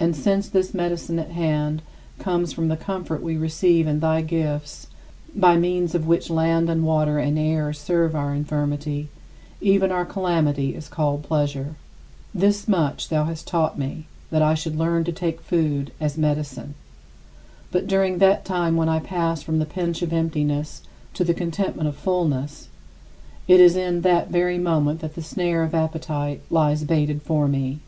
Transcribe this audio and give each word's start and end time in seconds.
And 0.00 0.16
since 0.16 0.48
this 0.48 0.74
medicine 0.74 1.20
at 1.20 1.30
hand 1.30 1.80
comes 2.18 2.52
from 2.52 2.66
the 2.66 2.76
comfort 2.76 3.22
we 3.22 3.36
receive 3.36 3.86
in 3.86 4.00
thy 4.00 4.20
gifts 4.20 4.88
(by 5.36 5.56
means 5.56 5.94
of 5.94 6.04
which 6.04 6.28
land 6.28 6.68
and 6.68 6.82
water 6.84 7.20
and 7.20 7.38
air 7.38 7.72
serve 7.72 8.16
our 8.16 8.34
infirmity), 8.34 9.08
even 9.60 9.92
our 9.92 10.04
calamity 10.04 10.74
is 10.74 10.88
called 10.88 11.22
pleasure. 11.22 11.76
44. 12.32 12.40
This 12.40 12.66
much 12.66 13.08
thou 13.08 13.26
hast 13.26 13.46
taught 13.46 13.78
me: 13.78 14.06
that 14.32 14.42
I 14.42 14.54
should 14.54 14.76
learn 14.76 15.04
to 15.04 15.12
take 15.12 15.40
food 15.40 15.92
as 16.00 16.18
medicine. 16.18 16.74
But 17.70 17.86
during 17.86 18.18
that 18.18 18.44
time 18.44 18.74
when 18.76 18.88
I 18.88 18.98
pass 18.98 19.44
from 19.44 19.60
the 19.60 19.64
pinch 19.64 20.02
of 20.02 20.12
emptiness 20.12 20.82
to 21.14 21.22
the 21.22 21.34
contentment 21.34 21.86
of 21.86 21.94
fullness, 21.94 22.66
it 23.46 23.60
is 23.60 23.76
in 23.76 24.00
that 24.00 24.28
very 24.28 24.58
moment 24.58 24.98
that 25.02 25.14
the 25.14 25.22
snare 25.22 25.62
of 25.62 25.72
appetite 25.72 26.40
lies 26.50 26.82
baited 26.82 27.22
for 27.22 27.46
me. 27.46 27.78